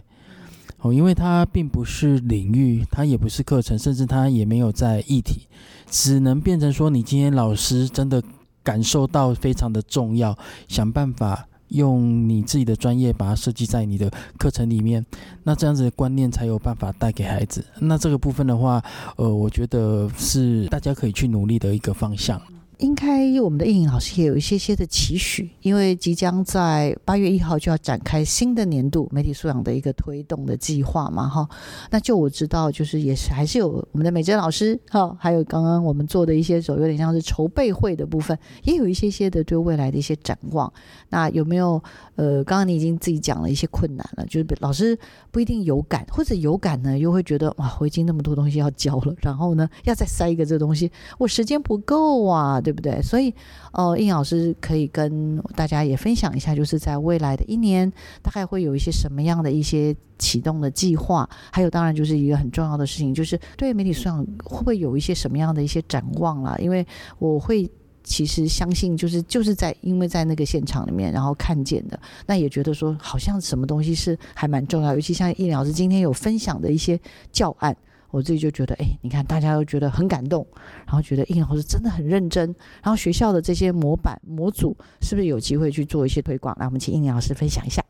[0.82, 5.48] 哦，因为它并不是领域，它也不是课程，甚至它也没有在议题，
[5.88, 8.22] 只能变成说，你今天老师真的
[8.62, 10.36] 感受到非常的重要，
[10.68, 11.48] 想办法。
[11.68, 15.04] 用你自己的专业把它设计在你的课程里面，
[15.42, 17.64] 那这样子的观念才有办法带给孩子。
[17.80, 18.82] 那这个部分的话，
[19.16, 22.40] 呃，我觉得是大家可以去努力的一个方向。
[22.78, 31.48] 应该我们的应颖老师也有一些些的期许，因为即将在八月一号就要展开新的年度媒体素养的一个推动的计划嘛，哈。
[31.90, 40.70] 那就我知道，就是也是还是有我们的美珍老师，哈，还有刚刚我们做的一些手，有点像是筹备会的部分，也有一些些的对未来的一些展望。
[41.08, 41.82] 那有没有
[42.16, 44.98] 呃，刚刚你已经自己讲了一些困难了，就是老师
[45.30, 52.60] 不一定有感，或者有感呢，又会觉得哇，我已经那么多东西要教了，然后呢，要再塞一个这东西，我时间不够啊。
[52.66, 53.00] 对不对？
[53.00, 53.32] 所以，
[53.70, 57.88] 呃，应老师可以跟大家也分享一下，就是在未来的一年，
[58.20, 61.30] 大概会有一些什么样的一些启动的计划？
[61.52, 66.56] 还有，当然就是一个很重要的事情，就是对媒体素养会不会有一些什么样的一些展望啦？
[66.58, 66.84] 因为
[67.20, 67.70] 我会
[68.02, 76.98] 其实相信，就是就是在因为在那个现场里面，然后看见的，那也觉得说，好像什么东西是还蛮重要，尤其像应老师今天有分享的一些
[77.30, 77.76] 教案。
[78.16, 80.46] 我自己就觉得，哎，你看，大家都觉得很感动，
[80.86, 82.46] 然后觉得应老师真的很认真，
[82.82, 86.56] 然后学校的这些模板模组是不是有机会去做一些推广？
[86.58, 87.84] 来，我们请应老师分享一下。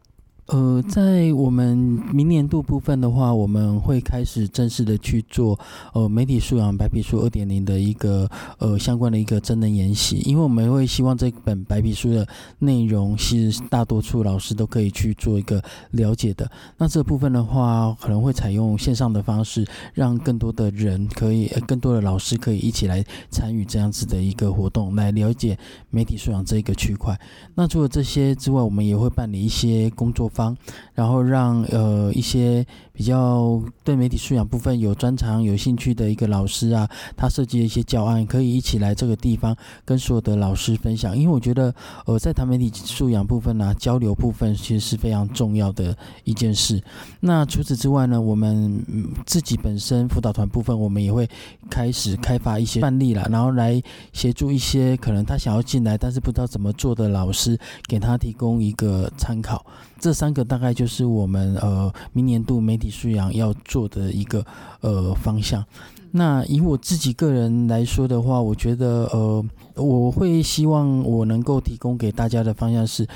[0.47, 1.77] 呃，在我们
[2.13, 5.59] 明年度部分的话，我们会开始正式的去做
[5.93, 12.25] 呃媒体素养白皮书二点零的一个呃相关的一个真人研习，因为我们会希望这本白皮书的
[12.61, 16.49] 内容是大多数老师都可以去做一个了解的。
[16.77, 25.59] 那这部分的话，可能会采用线上的方式，让更多的人可以，更多的老师可以一起来参与这样子的一个活动，来了解
[25.91, 27.19] 媒体素养这一个区块。
[27.57, 30.31] 那除了这些之外，我们也会办理一些工作。
[30.37, 30.57] 方，
[30.94, 32.64] 然后让呃一些
[32.97, 39.55] 比较对媒体素养部分有专长、有兴趣的一个老师啊，他设计的一些教案，可以一起来这个地方
[39.85, 41.17] 跟所有的老师分享。
[41.17, 41.75] 因为我觉得，
[42.07, 46.83] 呃，在谈媒体素养部分呢，交流部分其实是非常重要的一件事。
[47.21, 48.83] 那除此之外呢，我们
[49.27, 51.29] 自己本身辅导团部分，我们也会
[51.69, 53.79] 开始开发一些范例了，然后来
[54.15, 59.67] 协助一些可能他想要进来但是不知道怎么做的老师，给他提供一个参考。
[59.99, 64.44] 这三个大概就是我们呃明年度媒体素养要做的一个
[64.81, 65.64] 呃方向。
[66.12, 69.44] 那以我自己个人来说的话，我觉得呃，
[69.75, 73.07] 我会希望我能够提供给大家的方向是，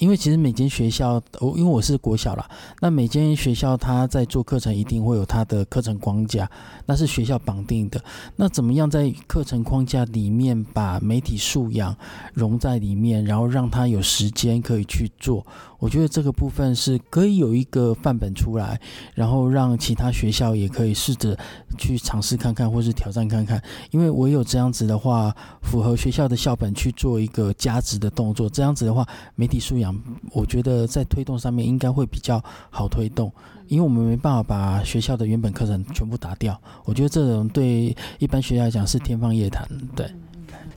[0.00, 6.50] 因为其实每间学校，我因为我是国小啦，那每间学校他在做课程一定会有他的课程框架，
[6.86, 8.02] 那是学校绑定的。
[8.34, 11.94] 那怎么样在课程框架里面把媒体素养
[12.32, 15.46] 融在里面，然后让他有时间可以去做？
[15.78, 18.78] 我觉得这个部分是可以有一个范本出来，
[19.14, 21.38] 然后让其他学校也可以试着
[21.78, 23.62] 去尝试看看，或是挑战看看。
[23.90, 29.89] 因为我有这样子的话，符合学校的校本去做一个加值的动作，这样子的话，媒体素养，
[30.32, 33.32] 我觉得在推动上面应该会比较好推动。
[33.68, 39.64] 因为我们没办法把学校的原本课程全部打掉，我觉得这种对一般学校来讲是天方夜谭。
[39.94, 40.10] 对。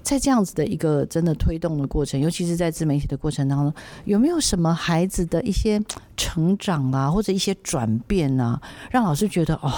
[0.04, 3.74] 在这样子的一个真的推动的过程，尤其是在自媒体的过程当中，
[4.04, 5.82] 有没有什么孩子的一些
[6.18, 9.72] 成长啊，或者一些转变啊，让老师觉得哦，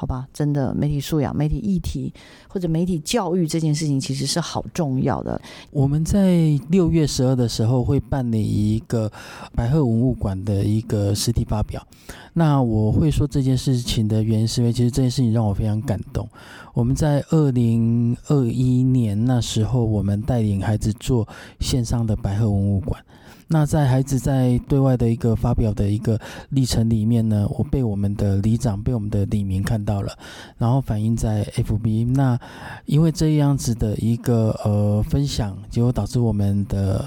[0.00, 2.10] 好吧，真的媒体素养、媒体议题
[2.48, 5.38] 或者媒体教育这件事情，其实是好重要的。
[5.70, 9.12] 我们在六月十二的时候会办理一个
[9.54, 11.86] 白鹤文物馆的一个实体发表。
[12.32, 16.26] 那我会说这件事情的原因，是因为其实这件事情让我非常感动。
[16.72, 23.04] 我们在二零二一年那时候，我们带领孩子做线上的白鹤文物馆。
[23.52, 26.18] 那在孩子在对外的一个发表的一个
[26.50, 30.16] 历程里面呢，我被我们的里长、被我们的李明看到了，
[30.56, 32.14] 然后反映在 FB。
[32.14, 32.38] 那
[32.86, 37.04] 因为这样子的一个呃分享，结果导致我们的。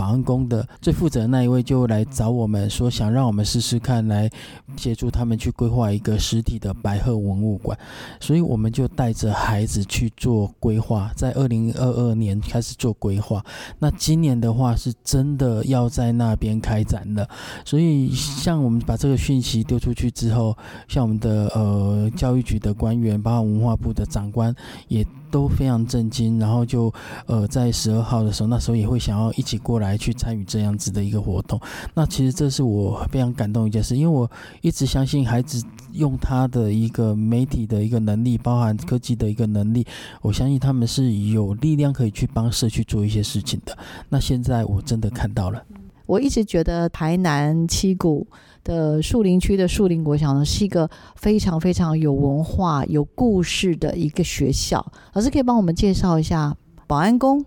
[0.00, 4.30] 保安宫的最负责的那一位就来找我们说，想让我们试试看，来
[4.74, 7.78] 协助他们去规划一个实体的白鹤文物馆。
[8.18, 13.44] 所以我们就带着孩子去做规划，在二零二二年开始做规划。
[13.78, 17.28] 那今年的话，是真的要在那边开展了。
[17.66, 20.56] 所以，像我们把这个讯息丢出去之后，
[20.88, 24.54] 像我们的呃教育局的官员，包括文化部的长官
[24.88, 25.04] 也。
[25.30, 26.92] 都非常震惊，然后就
[27.26, 31.60] 呃在十二号的时候，那时候也会想要一起过来去参与这样子的一个活动。
[31.94, 39.86] 那其实这是我非常感动一件事，因为我一直相信孩子用他的一个媒体的一个能力，包含科技的一个能力，
[40.20, 43.76] 我相信他们是有力量可以去帮社区做一些事情的。
[44.08, 45.62] 那现在我真的看到了。
[46.10, 48.26] 我一直觉得台南七股
[48.64, 54.84] 的树林区的树林国小呢，是一个非常非常有文化、有故事的一个学校。
[55.12, 56.56] 老师可以帮我们介绍一下
[56.88, 57.44] 保安宫、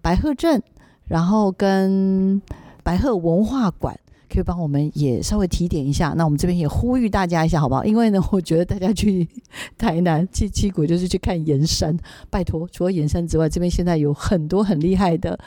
[0.00, 0.60] 白鹤镇，
[1.06, 2.42] 然后跟
[2.82, 3.96] 白鹤文化馆，
[4.28, 6.12] 可以帮我们也稍微提点一下。
[6.16, 7.84] 那我们这边也呼吁大家一下，好不好？
[7.84, 9.28] 因为呢，我觉得大家去
[9.78, 11.96] 台南去七股就是去看岩山，
[12.28, 15.38] 拜托，除了岩山之外，这边现在有很多很厉害的。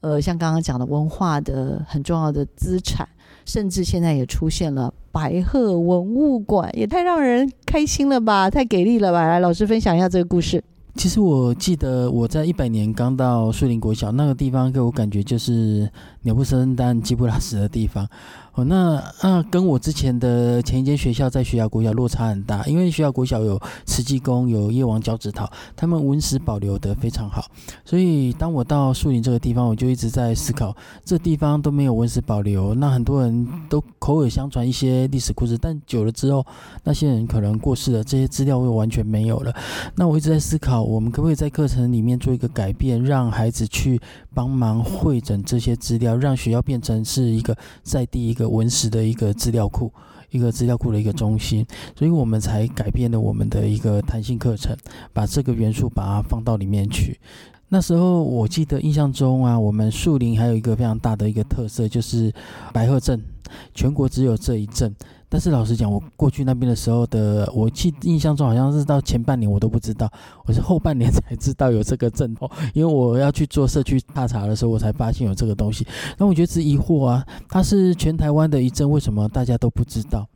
[0.00, 3.08] 呃，像刚刚讲的文化的很重要的资产，
[3.44, 9.26] 甚至现在也出现了白鹤文物馆，也太让人开心了吧，太给力了吧！
[9.26, 10.62] 来，老师分享一下这个故事。
[10.96, 15.88] 其实我记得我在一百年刚到树林国小那个地方，给我感觉就是
[16.22, 18.08] 鸟不生蛋、鸡不拉屎的地方。
[18.52, 27.44] 哦，那那跟我之前的前一间学校在学校国小落差很大，因为学校国小有慈济宫、有叶王脚趾桃，他们文史保留的非常好。
[27.84, 36.44] 所以当我到树林这个地方，我就一直在思考，这地方都没有文史保留，那很多人都口耳相传一些历史故事，但久了之后，
[36.82, 39.54] 那些人可能过世了，这些资料又完全没有了。
[39.94, 44.00] 那我一直在思考，我们可不可以在课程里面做一个改变，让孩子去
[44.34, 48.50] 帮忙会诊这些资料，让学校变成是一个在地一个。
[48.50, 49.92] 文史的一个资料库，
[50.30, 51.64] 一个资料库的一个中心，
[51.96, 54.76] 所以我们才改变了我们的一个弹性课程，
[55.12, 57.18] 把这个元素把它放到里面去。
[57.68, 62.32] 那时候我记得印象中啊，我们树林还有一个非常大的一个特色，就是
[62.72, 63.22] 白鹤镇，
[63.74, 64.94] 全国只有这一镇。
[65.32, 70.10] 但是老实讲，我过去那边的时候的，我记印象中好像是到前半年我都不知道，
[70.44, 75.86] 我是后半年才知道有这个镇哦，因为我要去做社区踏查的时候，我才发现有这个东西。
[76.18, 80.26] 那我觉得是疑惑啊，它是全台湾的一镇，为什么大家都不知道？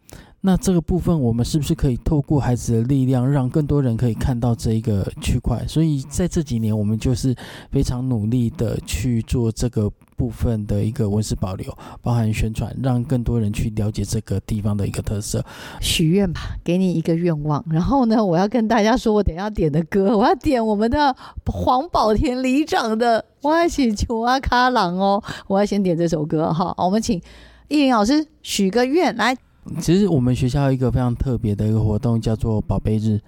[0.46, 5.66] 那这个部分，我们是不是可以透过孩子的力量，让更多人可以看到这一个区块？
[5.66, 7.34] 所以在这几年，我们就是
[7.72, 15.42] 非常努力的去做这个部分的一个文史保留，包含宣传，让更多人去了解这个地方的一个特色。
[15.80, 17.64] 许愿吧，给你一个愿望。
[17.70, 21.16] 然后呢，我要跟大家说，我等下点的歌，我要点我们的
[21.46, 26.74] 黄宝田里长的《我爱请求阿卡朗》哦，我要先点这首歌哈。
[26.76, 27.18] 我们请
[27.68, 29.34] 易林老师许个愿来。
[29.80, 33.20] 其实我们学校一个非常特别的一个活动，叫做宝贝日。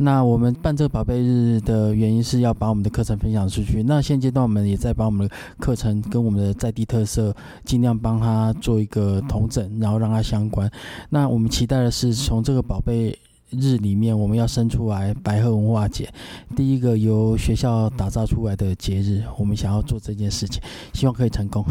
[0.00, 3.82] 那我们办这个宝贝日的原因是要把我们的课程分享出去。
[3.82, 7.34] 那现阶段我们也在把我们的课程跟我们的在地特色，
[7.64, 10.70] 尽量帮他做一个同整，然后让他相关。
[11.10, 13.18] 那我们期待的是从这个宝贝
[13.50, 16.08] 日里面，我们要生出来白鹤文化节，
[16.54, 19.24] 第一个由学校打造出来的节日。
[19.36, 20.62] 我们想要做这件事情，
[20.92, 21.64] 希望可以成功。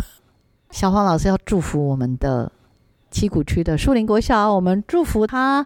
[0.71, 2.51] 小黄老师要祝福我们的。
[3.17, 5.65] 七股区的树林国小，我们祝福他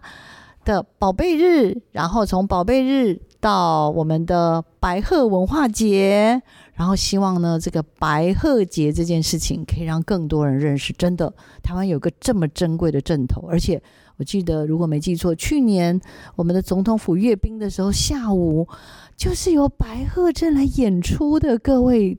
[0.64, 6.40] 的宝贝日，然后从宝贝日到我们的白鹤文化节，
[6.72, 10.94] 然后希望呢，这个白鹤节这件事情可以让更多人认识。
[10.94, 11.30] 真的，
[11.62, 13.82] 台湾有个这么珍贵的镇头，而且
[14.16, 16.00] 我记得如果没记错，去年
[16.36, 18.66] 我们的总统府阅兵的时候，下午
[19.14, 22.16] 就是由白鹤镇来演出的，各位。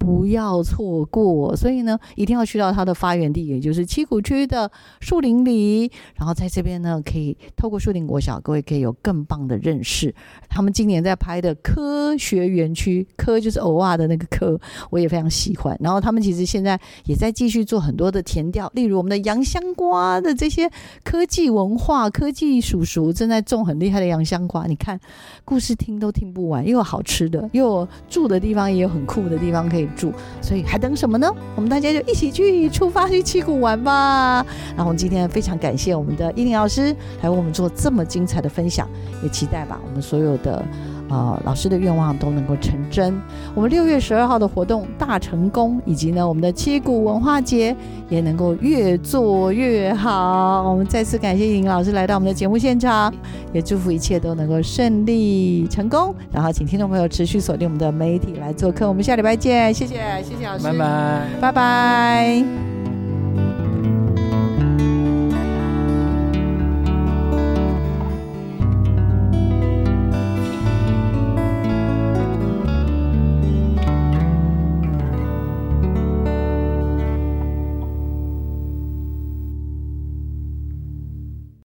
[0.00, 1.54] 不要错过。
[1.54, 4.68] 所以呢，一定要去到它的发源地，也就是七股区的
[5.00, 5.92] 树林里。
[6.16, 10.12] 然后在这边呢，可以透过树林国小，各位可以有更棒的认识。
[10.48, 15.76] 他们今年在拍的科学园区，科就是偶尔的那个科，我也非常喜欢。
[15.80, 20.70] 然后他们其实现在也在继续做很多的填调，例如我们的洋香瓜的这些
[21.04, 24.66] 科技文化、科技叔叔正在种很厉害的洋香瓜。
[24.66, 24.98] 你看，
[25.44, 30.12] 故事听都听不完，又有好吃的，又有住的地方，也有很酷的地方可以住。
[30.40, 31.30] 所以还等什么呢？
[31.54, 34.44] 我们大家就一起去出发去七谷玩吧。
[34.76, 38.88] 然后我们今天非常感谢我们的伊林老师来为我们做这么精彩的分享，
[39.22, 40.64] 也期待吧我们所有的。
[41.10, 43.20] 啊，老师的愿望都能够成真。
[43.54, 47.76] 我们六月十二号的活动大成功，以及呢，我们的七股文化节
[48.08, 50.62] 也能够越做越好。
[50.62, 53.12] 我们再次感谢尹老师来到我们的节目现场，
[53.52, 56.14] 也祝福一切都能够顺利成功。
[56.32, 58.88] 然后，请听众朋友持续锁定我们的媒体来做客。
[58.88, 62.89] 我们下礼拜见，谢谢，谢谢老师，拜拜，拜拜。